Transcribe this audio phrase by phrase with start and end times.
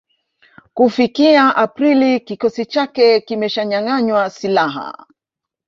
[0.73, 5.05] Kufikia Aprili kikosi chake kimeshanyanganywa silaha